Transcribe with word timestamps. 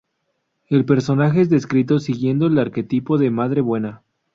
El 0.67 0.83
personaje 0.85 1.41
es 1.41 1.51
descrito 1.51 1.99
siguiendo 1.99 2.47
el 2.47 2.57
arquetipo 2.57 3.19
de 3.19 3.29
madre 3.29 3.61
buena. 3.61 4.01